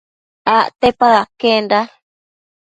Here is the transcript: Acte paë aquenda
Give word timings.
Acte 0.59 0.89
paë 1.03 1.19
aquenda 1.25 1.79